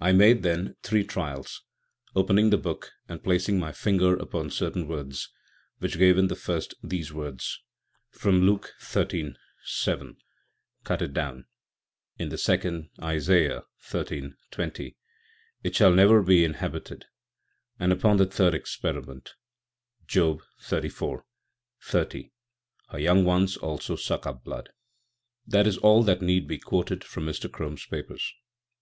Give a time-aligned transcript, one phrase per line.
[0.00, 1.60] "I made, then, three trials,
[2.16, 5.30] opening, the Book and placing my Finger upon certain words:
[5.76, 7.60] which gave in the first these words,
[8.08, 9.36] from Luke xiii.
[9.62, 10.16] 7,
[10.84, 11.44] Cut it down;
[12.16, 14.32] in the second, Isaiah xiii.
[14.52, 14.96] 20,
[15.62, 17.04] It shall never be inhabited;
[17.78, 19.34] and upon the third Experiment;
[20.06, 21.24] Job xxxix.
[21.82, 22.32] 30,
[22.88, 24.70] Her young ones also suck up blood."
[25.46, 27.52] This is all that need be quoted from Mr.
[27.52, 28.32] Crome's papers.